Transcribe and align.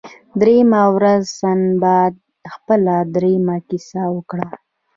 دریمه 0.39 0.81
ورځ 0.95 1.21
سنباد 1.39 2.13
خپله 2.53 2.95
دریمه 3.15 3.55
کیسه 3.67 4.03
وکړه. 4.15 4.47